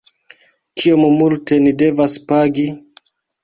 [0.83, 2.69] kiom multe ni devas pagi?